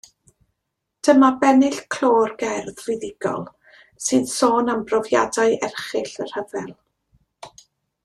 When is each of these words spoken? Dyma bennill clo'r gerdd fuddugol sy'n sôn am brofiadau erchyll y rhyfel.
Dyma 1.07 1.29
bennill 1.43 1.77
clo'r 1.97 2.33
gerdd 2.45 2.81
fuddugol 2.87 3.45
sy'n 4.09 4.27
sôn 4.35 4.75
am 4.77 4.85
brofiadau 4.93 5.57
erchyll 5.71 6.15
y 6.27 6.31
rhyfel. 6.35 6.77